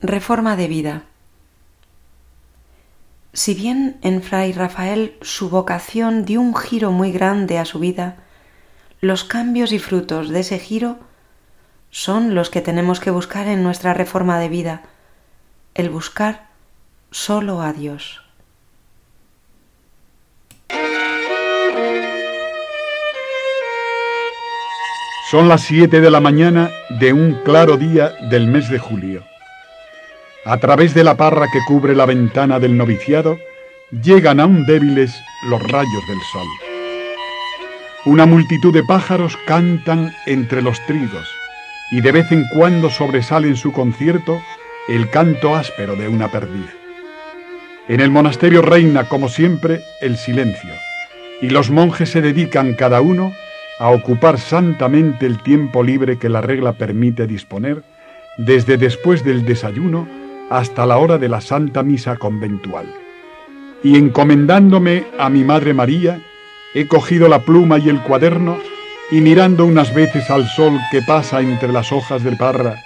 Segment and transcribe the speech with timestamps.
[0.00, 1.02] Reforma de vida.
[3.32, 8.18] Si bien en Fray Rafael su vocación dio un giro muy grande a su vida,
[9.00, 11.00] los cambios y frutos de ese giro
[11.90, 14.82] son los que tenemos que buscar en nuestra reforma de vida,
[15.74, 16.46] el buscar
[17.10, 18.22] solo a Dios.
[25.28, 29.24] Son las siete de la mañana de un claro día del mes de julio.
[30.44, 33.38] A través de la parra que cubre la ventana del noviciado,
[33.90, 35.12] llegan aún débiles
[35.50, 36.46] los rayos del sol.
[38.06, 41.28] Una multitud de pájaros cantan entre los trigos
[41.90, 44.40] y de vez en cuando sobresale en su concierto
[44.88, 46.70] el canto áspero de una perdiz.
[47.88, 50.72] En el monasterio reina, como siempre, el silencio,
[51.42, 53.32] y los monjes se dedican cada uno
[53.78, 57.82] a ocupar santamente el tiempo libre que la regla permite disponer,
[58.36, 60.06] desde después del desayuno
[60.50, 62.86] hasta la hora de la Santa Misa conventual.
[63.82, 66.20] Y encomendándome a mi Madre María,
[66.74, 68.58] he cogido la pluma y el cuaderno
[69.10, 72.76] y mirando unas veces al sol que pasa entre las hojas del parra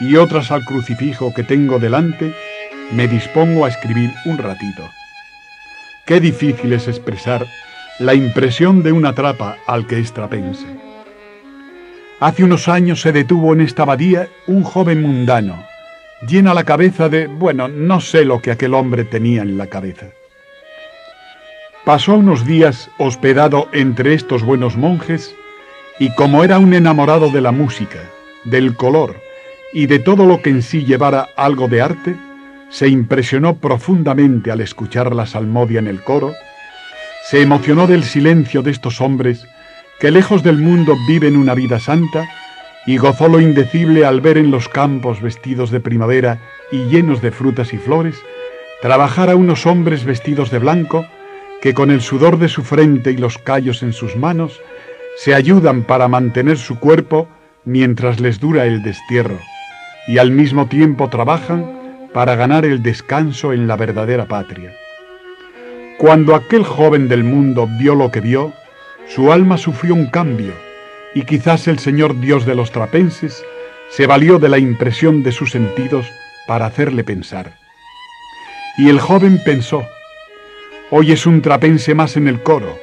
[0.00, 2.34] y otras al crucifijo que tengo delante,
[2.92, 4.82] me dispongo a escribir un ratito.
[6.06, 7.46] Qué difícil es expresar
[7.98, 10.66] la impresión de una trapa al que estrapense.
[12.20, 15.67] Hace unos años se detuvo en esta abadía un joven mundano,
[16.26, 20.06] llena la cabeza de, bueno, no sé lo que aquel hombre tenía en la cabeza.
[21.84, 25.34] Pasó unos días hospedado entre estos buenos monjes
[25.98, 28.00] y como era un enamorado de la música,
[28.44, 29.16] del color
[29.72, 32.16] y de todo lo que en sí llevara algo de arte,
[32.70, 36.34] se impresionó profundamente al escuchar la salmodia en el coro,
[37.24, 39.46] se emocionó del silencio de estos hombres
[39.98, 42.28] que lejos del mundo viven una vida santa
[42.86, 46.40] y gozó lo indecible al ver en los campos vestidos de primavera
[46.70, 48.22] y llenos de frutas y flores,
[48.80, 51.06] trabajar a unos hombres vestidos de blanco
[51.60, 54.60] que con el sudor de su frente y los callos en sus manos
[55.16, 57.28] se ayudan para mantener su cuerpo
[57.64, 59.38] mientras les dura el destierro
[60.06, 64.72] y al mismo tiempo trabajan para ganar el descanso en la verdadera patria.
[65.98, 68.52] Cuando aquel joven del mundo vio lo que vio,
[69.08, 70.67] su alma sufrió un cambio
[71.14, 73.44] y quizás el señor Dios de los trapenses
[73.90, 76.06] se valió de la impresión de sus sentidos
[76.46, 77.56] para hacerle pensar.
[78.76, 79.84] Y el joven pensó,
[80.90, 82.78] hoy es un trapense más en el coro,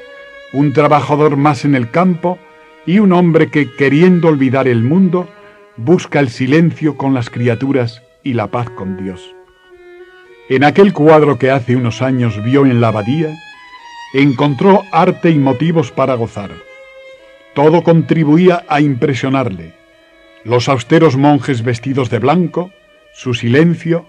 [0.52, 2.38] un trabajador más en el campo
[2.84, 5.28] y un hombre que, queriendo olvidar el mundo,
[5.76, 9.34] busca el silencio con las criaturas y la paz con Dios.
[10.48, 13.34] En aquel cuadro que hace unos años vio en la abadía,
[14.14, 16.65] encontró arte y motivos para gozar.
[17.56, 19.72] Todo contribuía a impresionarle.
[20.44, 22.70] Los austeros monjes vestidos de blanco,
[23.14, 24.04] su silencio,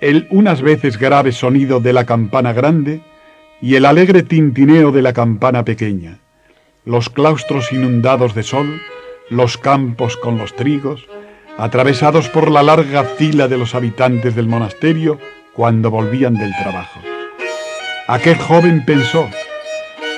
[0.00, 3.02] el unas veces grave sonido de la campana grande
[3.62, 6.18] y el alegre tintineo de la campana pequeña,
[6.84, 8.82] los claustros inundados de sol,
[9.30, 11.06] los campos con los trigos,
[11.58, 15.20] atravesados por la larga fila de los habitantes del monasterio
[15.54, 16.98] cuando volvían del trabajo.
[18.08, 19.28] Aquel joven pensó,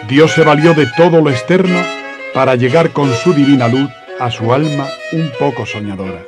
[0.08, 1.97] Dios se valió de todo lo externo
[2.38, 3.90] para llegar con su divina luz
[4.20, 6.22] a su alma un poco soñadora.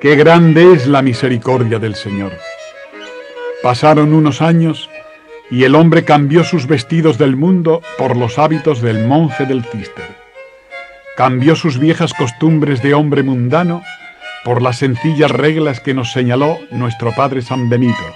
[0.00, 2.30] Qué grande es la misericordia del Señor.
[3.64, 4.88] Pasaron unos años
[5.50, 10.06] y el hombre cambió sus vestidos del mundo por los hábitos del monje del cister.
[11.16, 13.82] Cambió sus viejas costumbres de hombre mundano
[14.44, 18.06] por las sencillas reglas que nos señaló nuestro Padre San Benito.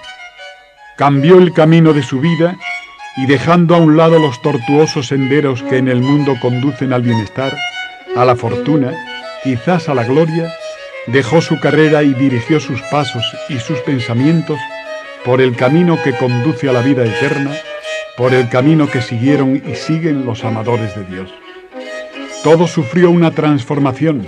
[0.97, 2.57] Cambió el camino de su vida
[3.17, 7.57] y dejando a un lado los tortuosos senderos que en el mundo conducen al bienestar,
[8.15, 8.93] a la fortuna,
[9.43, 10.53] quizás a la gloria,
[11.07, 14.59] dejó su carrera y dirigió sus pasos y sus pensamientos
[15.25, 17.53] por el camino que conduce a la vida eterna,
[18.17, 21.35] por el camino que siguieron y siguen los amadores de Dios.
[22.43, 24.27] Todo sufrió una transformación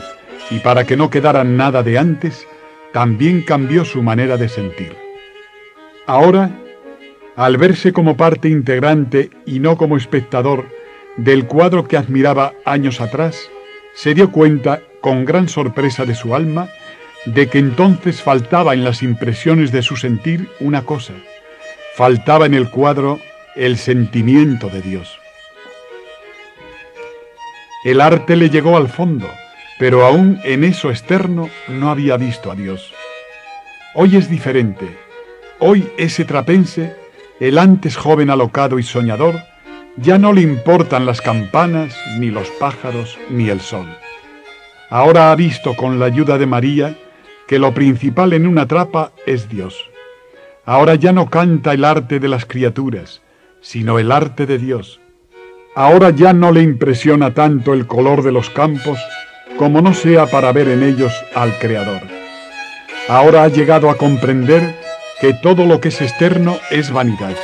[0.50, 2.46] y para que no quedara nada de antes,
[2.92, 4.96] también cambió su manera de sentir.
[6.06, 6.50] Ahora
[7.38, 10.66] al verse como parte integrante y no como espectador
[11.16, 13.48] del cuadro que admiraba años atrás,
[13.94, 16.68] se dio cuenta, con gran sorpresa de su alma,
[17.26, 21.12] de que entonces faltaba en las impresiones de su sentir una cosa.
[21.94, 23.20] Faltaba en el cuadro
[23.54, 25.16] el sentimiento de Dios.
[27.84, 29.30] El arte le llegó al fondo,
[29.78, 32.92] pero aún en eso externo no había visto a Dios.
[33.94, 34.88] Hoy es diferente.
[35.60, 36.96] Hoy ese trapense
[37.40, 39.36] el antes joven alocado y soñador,
[39.96, 43.86] ya no le importan las campanas, ni los pájaros, ni el sol.
[44.90, 46.96] Ahora ha visto con la ayuda de María
[47.46, 49.76] que lo principal en una trapa es Dios.
[50.64, 53.22] Ahora ya no canta el arte de las criaturas,
[53.60, 55.00] sino el arte de Dios.
[55.74, 58.98] Ahora ya no le impresiona tanto el color de los campos
[59.56, 62.02] como no sea para ver en ellos al Creador.
[63.08, 64.74] Ahora ha llegado a comprender
[65.20, 67.36] que todo lo que es externo es vanidad,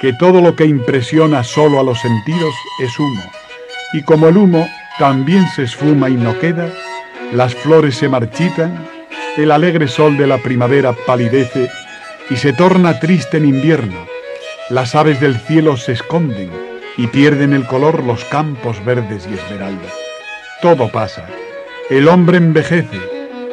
[0.00, 3.30] que todo lo que impresiona solo a los sentidos es humo,
[3.92, 4.68] y como el humo
[4.98, 6.68] también se esfuma y no queda,
[7.32, 8.86] las flores se marchitan,
[9.36, 11.70] el alegre sol de la primavera palidece
[12.28, 14.06] y se torna triste en invierno,
[14.68, 16.50] las aves del cielo se esconden
[16.96, 19.88] y pierden el color los campos verdes y esmeralda.
[20.62, 21.26] Todo pasa,
[21.88, 23.00] el hombre envejece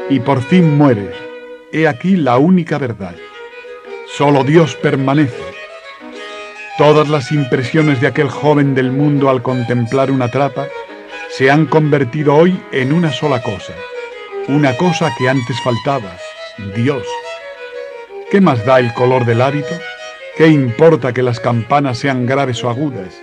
[0.09, 1.11] y por fin muere.
[1.71, 3.15] He aquí la única verdad.
[4.17, 5.43] Solo Dios permanece.
[6.79, 10.69] Todas las impresiones de aquel joven del mundo al contemplar una trapa
[11.29, 13.73] se han convertido hoy en una sola cosa,
[14.47, 16.17] una cosa que antes faltaba,
[16.75, 17.05] Dios.
[18.31, 19.75] ¿Qué más da el color del hábito?
[20.35, 23.21] ¿Qué importa que las campanas sean graves o agudas?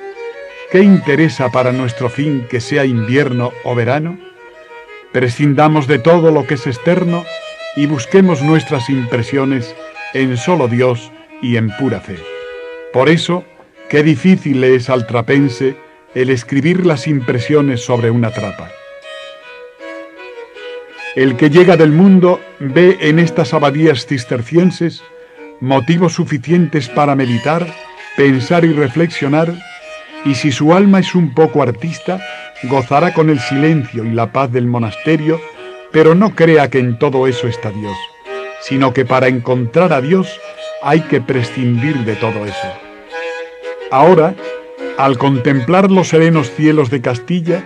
[0.71, 4.17] ¿Qué interesa para nuestro fin que sea invierno o verano?
[5.11, 7.25] Prescindamos de todo lo que es externo
[7.75, 9.75] y busquemos nuestras impresiones
[10.15, 11.13] en solo Dios
[11.43, 12.17] y en pura fe.
[12.93, 13.45] Por eso,
[13.91, 15.77] qué difícil es al trapense
[16.15, 18.71] el escribir las impresiones sobre una trapa.
[21.17, 25.03] El que llega del mundo ve en estas abadías cistercienses
[25.61, 27.67] motivos suficientes para meditar,
[28.17, 29.55] pensar y reflexionar,
[30.25, 32.21] y si su alma es un poco artista,
[32.65, 35.41] gozará con el silencio y la paz del monasterio,
[35.93, 37.97] pero no crea que en todo eso está Dios,
[38.67, 40.41] sino que para encontrar a Dios
[40.83, 42.69] hay que prescindir de todo eso.
[43.91, 44.35] Ahora,
[44.97, 47.65] al contemplar los serenos cielos de Castilla,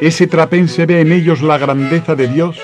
[0.00, 2.60] ese trapense ve en ellos la grandeza de Dios,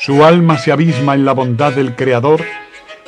[0.00, 2.42] su alma se abisma en la bondad del Creador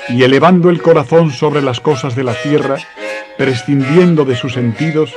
[0.09, 2.76] y elevando el corazón sobre las cosas de la tierra,
[3.37, 5.12] prescindiendo de sus sentidos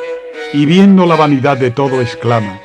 [0.51, 2.59] y viendo la vanidad de todo, exclama,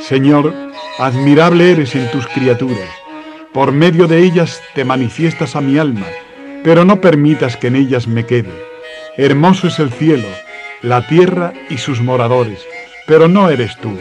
[0.00, 0.54] Señor,
[0.98, 2.88] admirable eres en tus criaturas,
[3.52, 6.06] por medio de ellas te manifiestas a mi alma,
[6.62, 8.52] pero no permitas que en ellas me quede.
[9.16, 10.28] Hermoso es el cielo,
[10.82, 12.64] la tierra y sus moradores,
[13.06, 13.98] pero no eres tú,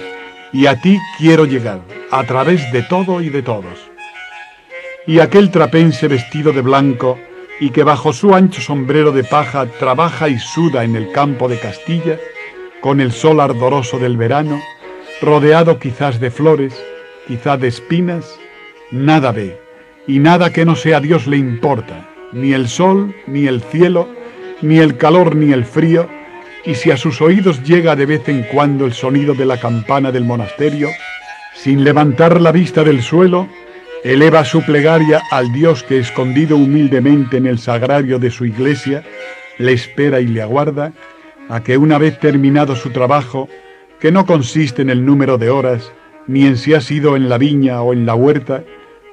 [0.54, 1.82] y a ti quiero llegar,
[2.12, 3.90] a través de todo y de todos.
[5.08, 7.20] Y aquel trapense vestido de blanco,
[7.60, 11.60] y que bajo su ancho sombrero de paja trabaja y suda en el campo de
[11.60, 12.18] Castilla,
[12.82, 14.62] con el sol ardoroso del verano,
[15.22, 16.82] rodeado quizás de flores,
[17.28, 18.40] quizá de espinas,
[18.92, 19.60] nada ve,
[20.08, 24.08] y nada que no sea Dios le importa, ni el sol, ni el cielo,
[24.62, 26.08] ni el calor, ni el frío,
[26.66, 30.12] y si a sus oídos llega de vez en cuando el sonido de la campana
[30.12, 30.90] del monasterio,
[31.54, 33.48] sin levantar la vista del suelo,
[34.04, 39.04] eleva su plegaria al Dios que escondido humildemente en el sagrario de su iglesia,
[39.58, 40.94] le espera y le aguarda,
[41.50, 43.50] a que una vez terminado su trabajo,
[44.00, 45.92] que no consiste en el número de horas,
[46.28, 48.64] ni en si ha sido en la viña o en la huerta,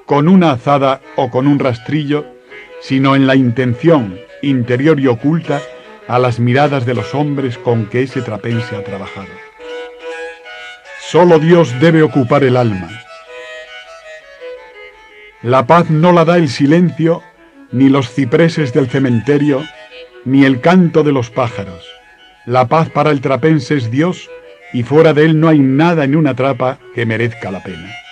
[0.07, 2.25] con una azada o con un rastrillo,
[2.81, 5.61] sino en la intención interior y oculta
[6.07, 9.27] a las miradas de los hombres con que ese trapense ha trabajado.
[11.01, 12.89] Solo Dios debe ocupar el alma.
[15.43, 17.21] La paz no la da el silencio,
[17.71, 19.61] ni los cipreses del cementerio,
[20.23, 21.85] ni el canto de los pájaros.
[22.45, 24.29] La paz para el trapense es Dios,
[24.71, 28.06] y fuera de él no hay nada en una trapa que merezca la pena.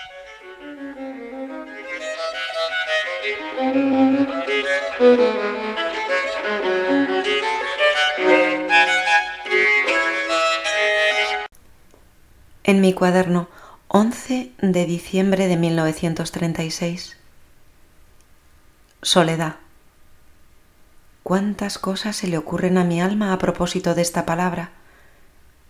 [12.67, 13.47] En mi cuaderno,
[13.89, 17.17] 11 de diciembre de 1936.
[19.03, 19.57] Soledad.
[21.21, 24.71] Cuántas cosas se le ocurren a mi alma a propósito de esta palabra.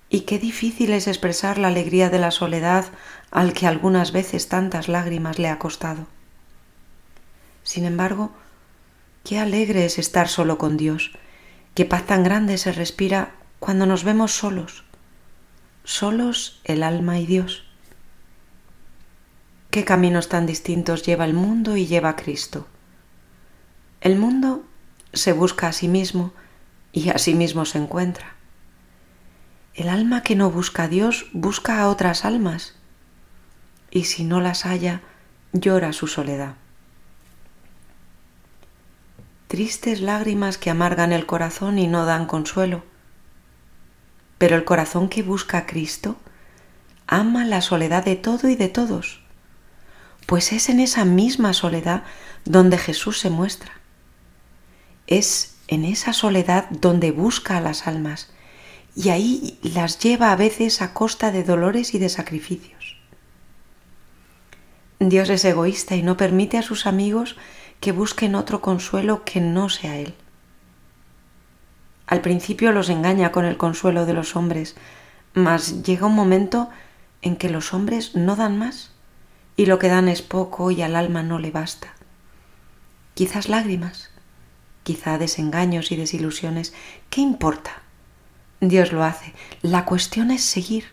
[0.09, 2.85] Y qué difícil es expresar la alegría de la soledad
[3.31, 6.07] al que algunas veces tantas lágrimas le ha costado.
[7.63, 8.31] Sin embargo,
[9.25, 11.11] qué alegre es estar solo con Dios,
[11.73, 14.85] qué paz tan grande se respira cuando nos vemos solos
[15.85, 17.63] solos el alma y Dios.
[19.69, 22.67] ¿Qué caminos tan distintos lleva el mundo y lleva Cristo?
[24.01, 24.65] El mundo
[25.13, 26.33] se busca a sí mismo
[26.91, 28.35] y a sí mismo se encuentra.
[29.73, 32.75] El alma que no busca a Dios busca a otras almas
[33.91, 35.01] y si no las halla,
[35.53, 36.55] llora su soledad.
[39.55, 42.83] Tristes lágrimas que amargan el corazón y no dan consuelo
[44.37, 46.17] pero el corazón que busca a Cristo
[47.07, 49.21] ama la soledad de todo y de todos.
[50.25, 52.03] Pues es en esa misma soledad
[52.43, 53.71] donde Jesús se muestra.
[55.07, 58.31] Es en esa soledad donde busca a las almas
[58.93, 62.97] y ahí las lleva a veces a costa de dolores y de sacrificios.
[64.99, 67.35] Dios es egoísta y no permite a sus amigos
[67.85, 70.15] que busquen otro consuelo que no sea Él.
[72.07, 74.75] Al principio los engaña con el consuelo de los hombres,
[75.35, 76.71] mas llega un momento
[77.21, 78.89] en que los hombres no dan más
[79.55, 81.93] y lo que dan es poco y al alma no le basta.
[83.13, 84.09] Quizás lágrimas,
[84.81, 86.73] quizá desengaños y desilusiones,
[87.11, 87.83] ¿qué importa?
[88.61, 89.31] Dios lo hace.
[89.61, 90.85] La cuestión es seguir.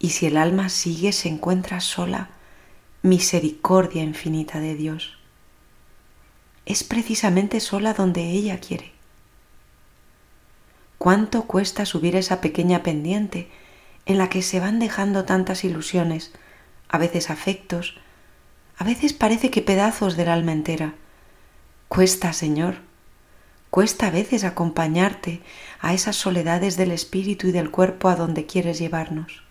[0.00, 2.30] Y si el alma sigue, se encuentra sola.
[3.02, 5.21] Misericordia infinita de Dios.
[6.66, 8.92] Es precisamente sola donde ella quiere.
[10.98, 13.50] ¿Cuánto cuesta subir esa pequeña pendiente
[14.06, 16.32] en la que se van dejando tantas ilusiones,
[16.88, 17.96] a veces afectos,
[18.76, 20.94] a veces parece que pedazos del alma entera?
[21.88, 22.76] Cuesta, Señor,
[23.72, 25.40] Cuesta a veces acompañarte
[25.80, 29.44] a esas soledades del espíritu y del cuerpo a donde quieres llevarnos.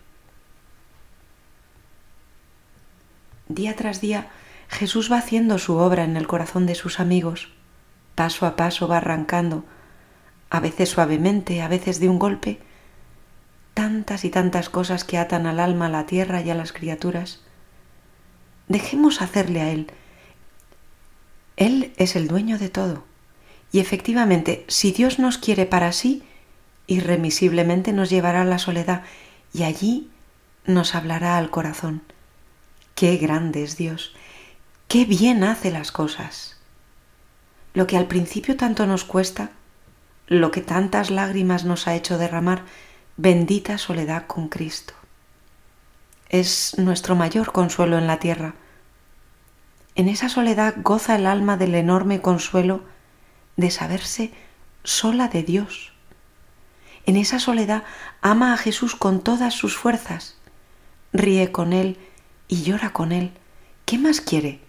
[3.48, 4.30] Día tras día
[4.72, 7.50] Jesús va haciendo su obra en el corazón de sus amigos.
[8.16, 9.64] Paso a paso va arrancando,
[10.50, 12.60] a veces suavemente, a veces de un golpe,
[13.74, 17.42] tantas y tantas cosas que atan al alma, a la tierra y a las criaturas.
[18.70, 19.92] Dejemos hacerle a Él.
[21.58, 23.04] Él es el dueño de todo.
[23.72, 26.24] Y efectivamente, si Dios nos quiere para sí,
[26.88, 29.04] irremisiblemente nos llevará a la soledad
[29.54, 30.10] y allí
[30.66, 32.02] nos hablará al corazón.
[32.96, 34.14] Qué grande es Dios,
[34.92, 36.58] qué bien hace las cosas.
[37.74, 39.52] Lo que al principio tanto nos cuesta,
[40.28, 42.64] lo que tantas lágrimas nos ha hecho derramar,
[43.16, 44.94] bendita soledad con Cristo.
[46.28, 48.54] Es nuestro mayor consuelo en la tierra.
[49.96, 52.84] En esa soledad goza el alma del enorme consuelo
[53.56, 54.34] de saberse
[54.84, 55.94] sola de Dios.
[57.06, 57.86] En esa soledad
[58.22, 60.36] ama a Jesús con todas sus fuerzas,
[61.14, 61.98] ríe con Él
[62.50, 63.32] y llora con Él.
[63.86, 64.60] ¿Qué más quiere?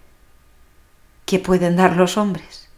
[1.33, 2.69] ¿Qué pueden dar los hombres?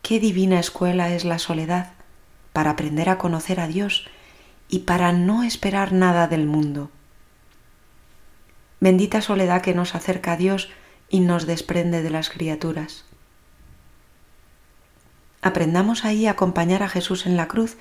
[0.00, 1.94] Qué divina escuela es la soledad
[2.52, 4.06] para aprender a conocer a Dios
[4.68, 6.92] y para no esperar nada del mundo.
[8.78, 10.68] Bendita soledad que nos acerca a Dios
[11.08, 13.04] y nos desprende de las criaturas.
[15.42, 17.78] Aprendamos ahí a acompañar a Jesús en la cruz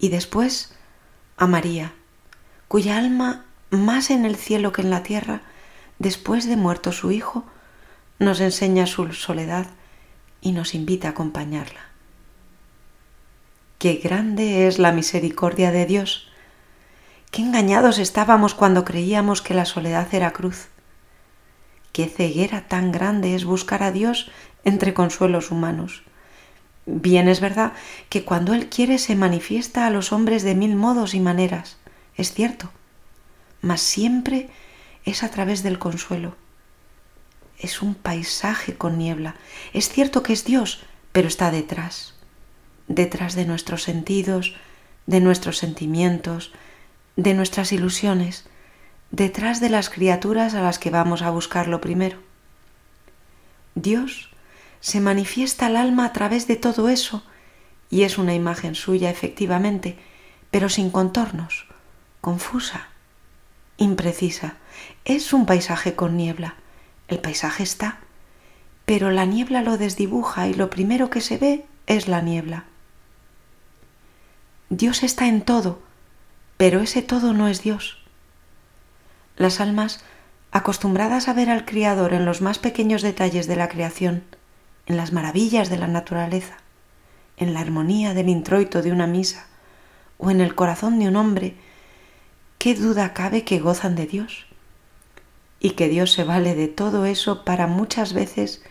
[0.00, 0.74] y después
[1.36, 1.92] a María,
[2.66, 5.42] cuya alma, más en el cielo que en la tierra,
[6.00, 7.46] después de muerto su Hijo,
[8.22, 9.66] nos enseña su soledad
[10.40, 11.80] y nos invita a acompañarla.
[13.78, 16.28] Qué grande es la misericordia de Dios.
[17.30, 20.68] Qué engañados estábamos cuando creíamos que la soledad era cruz.
[21.92, 24.30] Qué ceguera tan grande es buscar a Dios
[24.64, 26.04] entre consuelos humanos.
[26.86, 27.72] Bien es verdad
[28.08, 31.76] que cuando Él quiere se manifiesta a los hombres de mil modos y maneras,
[32.16, 32.70] es cierto,
[33.60, 34.48] mas siempre
[35.04, 36.36] es a través del consuelo.
[37.62, 39.36] Es un paisaje con niebla.
[39.72, 42.14] Es cierto que es Dios, pero está detrás,
[42.88, 44.56] detrás de nuestros sentidos,
[45.06, 46.52] de nuestros sentimientos,
[47.16, 48.44] de nuestras ilusiones,
[49.12, 52.18] detrás de las criaturas a las que vamos a buscarlo primero.
[53.76, 54.30] Dios
[54.80, 57.22] se manifiesta el alma a través de todo eso
[57.90, 59.98] y es una imagen suya efectivamente,
[60.50, 61.68] pero sin contornos,
[62.20, 62.88] confusa,
[63.76, 64.56] imprecisa.
[65.04, 66.56] Es un paisaje con niebla.
[67.08, 67.98] El paisaje está,
[68.84, 72.64] pero la niebla lo desdibuja y lo primero que se ve es la niebla.
[74.70, 75.82] Dios está en todo,
[76.56, 77.98] pero ese todo no es Dios.
[79.36, 80.04] Las almas,
[80.50, 84.24] acostumbradas a ver al Criador en los más pequeños detalles de la creación,
[84.86, 86.56] en las maravillas de la naturaleza,
[87.36, 89.46] en la armonía del introito de una misa
[90.18, 91.56] o en el corazón de un hombre,
[92.58, 94.46] ¿qué duda cabe que gozan de Dios?
[95.64, 98.62] Y que Dios se vale de todo eso para muchas veces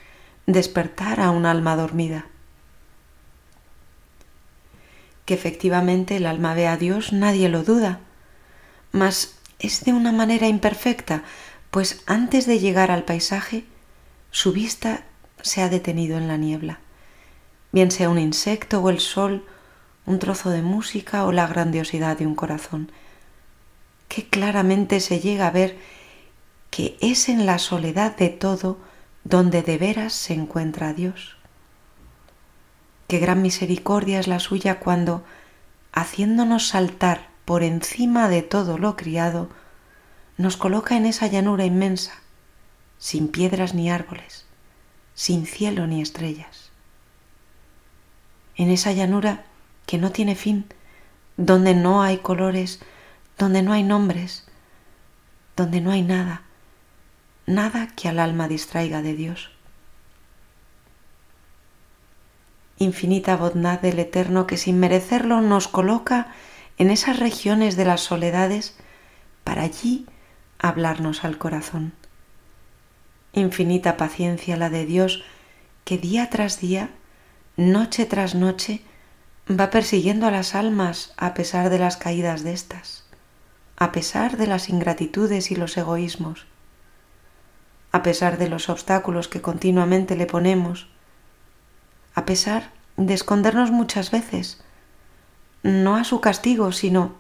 [0.46, 2.26] despertar a un alma dormida.
[5.24, 8.02] Que efectivamente el alma ve a Dios, nadie lo duda,
[8.92, 11.24] mas es de una manera imperfecta,
[11.70, 13.64] pues antes de llegar al paisaje,
[14.32, 15.06] su vista
[15.42, 16.80] se ha detenido en la niebla,
[17.72, 19.46] bien sea un insecto o el sol,
[20.06, 22.92] un trozo de música o la grandiosidad de un corazón.
[24.10, 25.78] Qué claramente se llega a ver
[26.72, 28.80] que es en la soledad de todo
[29.24, 31.36] donde de veras se encuentra Dios.
[33.08, 35.24] Qué gran misericordia es la suya cuando,
[35.92, 39.50] haciéndonos saltar por encima de todo lo criado,
[40.38, 42.14] nos coloca en esa llanura inmensa,
[42.98, 44.46] sin piedras ni árboles,
[45.14, 46.72] sin cielo ni estrellas.
[48.56, 49.44] En esa llanura
[49.86, 50.66] que no tiene fin,
[51.36, 52.80] donde no hay colores,
[53.38, 54.48] donde no hay nombres,
[55.58, 56.44] donde no hay nada,
[57.54, 59.52] nada que al alma distraiga de Dios.
[62.78, 66.34] Infinita bondad del Eterno que sin merecerlo nos coloca
[66.78, 68.76] en esas regiones de las soledades
[69.44, 70.08] para allí
[70.58, 71.94] hablarnos al corazón.
[73.34, 75.24] Infinita paciencia la de Dios
[75.84, 76.90] que día tras día,
[77.56, 78.82] noche tras noche,
[79.50, 83.04] va persiguiendo a las almas a pesar de las caídas de éstas,
[83.78, 86.46] a pesar de las ingratitudes y los egoísmos,
[87.92, 90.88] a pesar de los obstáculos que continuamente le ponemos,
[92.16, 94.64] a pesar de escondernos muchas veces,
[95.64, 97.16] no a su castigo, sino,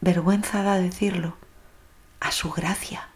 [0.00, 1.36] vergüenza da decirlo,
[2.20, 3.08] a su gracia.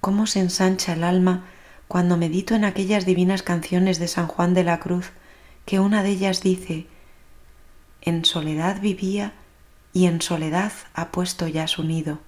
[0.00, 1.44] Cómo se ensancha el alma
[1.86, 5.12] cuando medito en aquellas divinas canciones de San Juan de la Cruz,
[5.66, 6.86] que una de ellas dice,
[8.00, 9.32] en soledad vivía
[9.92, 12.18] y en soledad ha puesto ya su nido.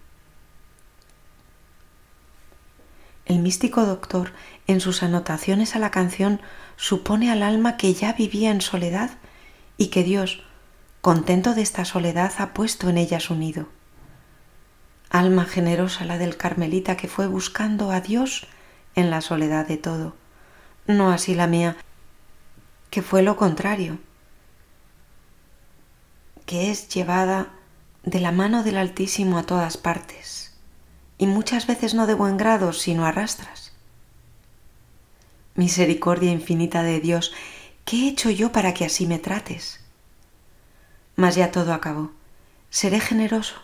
[3.26, 4.32] El místico doctor,
[4.66, 6.40] en sus anotaciones a la canción,
[6.76, 9.12] supone al alma que ya vivía en soledad
[9.78, 10.42] y que Dios,
[11.00, 13.68] contento de esta soledad, ha puesto en ella su nido.
[15.08, 18.46] Alma generosa la del carmelita que fue buscando a Dios
[18.94, 20.14] en la soledad de todo.
[20.86, 21.76] No así la mía,
[22.90, 23.98] que fue lo contrario,
[26.44, 27.48] que es llevada
[28.02, 30.43] de la mano del Altísimo a todas partes
[31.18, 33.72] y muchas veces no de buen grado, sino arrastras.
[35.54, 37.32] Misericordia infinita de Dios,
[37.84, 39.80] ¿qué he hecho yo para que así me trates?
[41.16, 42.10] Mas ya todo acabó.
[42.70, 43.54] Seré generoso,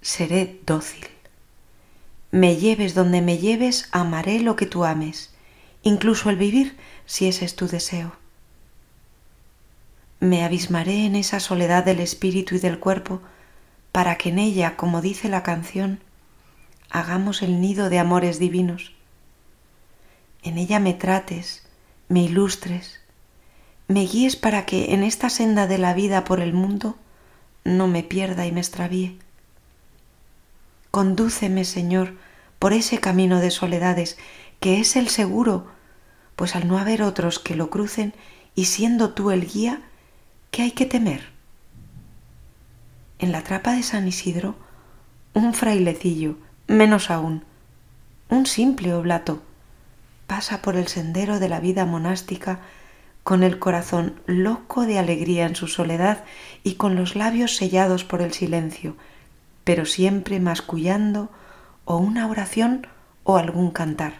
[0.00, 1.08] seré dócil.
[2.30, 5.34] Me lleves donde me lleves, amaré lo que tú ames,
[5.82, 8.12] incluso el vivir, si ese es tu deseo.
[10.20, 13.20] Me abismaré en esa soledad del espíritu y del cuerpo,
[13.90, 16.00] para que en ella, como dice la canción,
[16.90, 18.92] hagamos el nido de amores divinos.
[20.42, 21.66] En ella me trates,
[22.08, 23.00] me ilustres,
[23.88, 26.96] me guíes para que en esta senda de la vida por el mundo
[27.64, 29.18] no me pierda y me extravíe.
[30.90, 32.14] Condúceme, Señor,
[32.58, 34.16] por ese camino de soledades
[34.60, 35.66] que es el seguro,
[36.36, 38.14] pues al no haber otros que lo crucen
[38.54, 39.82] y siendo tú el guía,
[40.50, 41.28] ¿qué hay que temer?
[43.18, 44.56] En la trapa de San Isidro,
[45.34, 47.44] un frailecillo, menos aún,
[48.28, 49.42] un simple oblato,
[50.26, 52.60] pasa por el sendero de la vida monástica
[53.22, 56.24] con el corazón loco de alegría en su soledad
[56.62, 58.96] y con los labios sellados por el silencio,
[59.64, 61.30] pero siempre mascullando
[61.84, 62.86] o una oración
[63.24, 64.14] o algún cantar.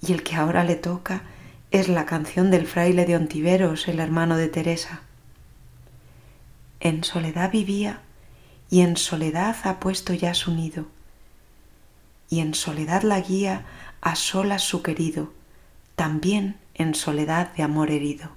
[0.00, 1.22] Y el que ahora le toca
[1.70, 5.02] es la canción del fraile de Ontiveros, el hermano de Teresa.
[6.80, 8.00] En soledad vivía
[8.70, 10.86] y en soledad ha puesto ya su nido,
[12.28, 13.64] y en soledad la guía
[14.00, 15.32] a solas su querido,
[15.94, 18.35] también en soledad de amor herido.